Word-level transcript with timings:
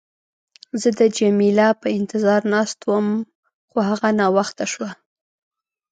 زه 0.81 0.89
د 0.99 1.01
جميله 1.17 1.67
په 1.81 1.87
انتظار 1.99 2.41
ناست 2.53 2.79
وم، 2.89 3.07
خو 3.69 3.77
هغه 3.89 4.07
ناوخته 4.19 4.65
شوه. 4.73 4.89